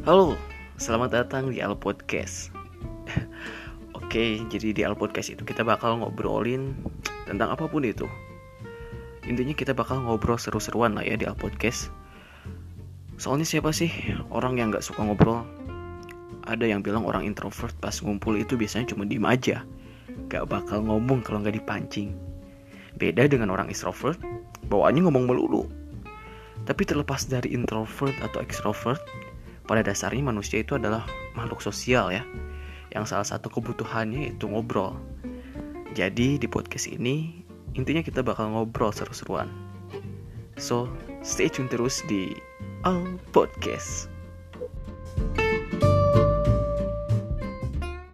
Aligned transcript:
Halo, 0.00 0.32
selamat 0.80 1.12
datang 1.12 1.52
di 1.52 1.60
Al 1.60 1.76
Podcast. 1.76 2.48
Oke, 4.00 4.40
jadi 4.48 4.72
di 4.72 4.80
Al 4.80 4.96
Podcast 4.96 5.36
itu 5.36 5.44
kita 5.44 5.60
bakal 5.60 6.00
ngobrolin 6.00 6.72
tentang 7.28 7.52
apa 7.52 7.68
pun 7.68 7.84
itu. 7.84 8.08
Intinya 9.28 9.52
kita 9.52 9.76
bakal 9.76 10.00
ngobrol 10.00 10.40
seru-seruan 10.40 10.96
lah 10.96 11.04
ya 11.04 11.20
di 11.20 11.28
Al 11.28 11.36
Podcast. 11.36 11.92
Soalnya 13.20 13.44
siapa 13.44 13.76
sih 13.76 13.92
orang 14.32 14.56
yang 14.56 14.72
nggak 14.72 14.80
suka 14.80 15.04
ngobrol? 15.04 15.44
Ada 16.48 16.64
yang 16.64 16.80
bilang 16.80 17.04
orang 17.04 17.28
introvert 17.28 17.76
pas 17.76 18.00
ngumpul 18.00 18.40
itu 18.40 18.56
biasanya 18.56 18.96
cuma 18.96 19.04
diem 19.04 19.28
aja, 19.28 19.68
gak 20.32 20.48
bakal 20.48 20.80
ngomong 20.80 21.20
kalau 21.20 21.44
nggak 21.44 21.60
dipancing. 21.60 22.16
Beda 22.96 23.28
dengan 23.28 23.52
orang 23.52 23.68
extrovert, 23.68 24.16
bawaannya 24.64 25.04
ngomong 25.04 25.28
melulu. 25.28 25.68
Tapi 26.64 26.88
terlepas 26.88 27.28
dari 27.28 27.52
introvert 27.52 28.16
atau 28.24 28.40
extrovert, 28.40 29.04
pada 29.70 29.86
dasarnya 29.86 30.26
manusia 30.26 30.66
itu 30.66 30.74
adalah 30.74 31.06
makhluk 31.38 31.62
sosial 31.62 32.10
ya 32.10 32.26
yang 32.90 33.06
salah 33.06 33.22
satu 33.22 33.46
kebutuhannya 33.46 34.34
itu 34.34 34.50
ngobrol. 34.50 34.98
Jadi 35.94 36.42
di 36.42 36.46
podcast 36.50 36.90
ini 36.90 37.46
intinya 37.78 38.02
kita 38.02 38.26
bakal 38.26 38.50
ngobrol 38.50 38.90
seru-seruan. 38.90 39.46
So 40.58 40.90
stay 41.22 41.46
tune 41.46 41.70
terus 41.70 42.02
di 42.10 42.34
Al 42.82 43.14
Podcast 43.30 44.10